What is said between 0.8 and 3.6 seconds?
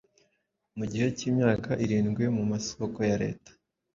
gihe cy’imyaka irindwi mu masoko ya Leta,